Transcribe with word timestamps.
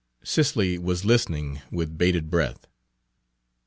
Cicely 0.23 0.79
was 0.79 1.05
listening 1.05 1.61
with 1.69 1.95
bated 1.95 2.31
breath. 2.31 2.65